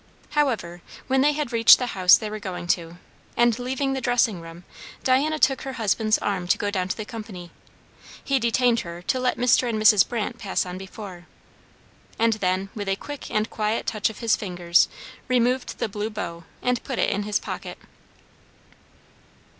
[0.31, 2.97] However, when they had reached the house they were going to,
[3.37, 4.63] and leaving the dressing room
[5.03, 7.51] Diana took her husband's arm to go down to the company,
[8.23, 9.69] he detained her to let Mr.
[9.69, 10.09] and Mrs.
[10.09, 11.27] Brandt pass on before,
[12.17, 14.87] and then with a quick and quiet touch of his fingers
[15.27, 17.77] removed the blue bow and put it in his pocket.